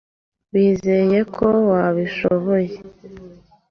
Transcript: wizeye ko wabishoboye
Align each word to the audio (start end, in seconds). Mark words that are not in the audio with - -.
wizeye 0.51 1.19
ko 1.35 1.47
wabishoboye 1.69 2.75